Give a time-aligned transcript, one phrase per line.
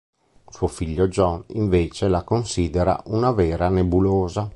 [0.49, 4.49] Suo figlio John invece la considera una vera nebulosa.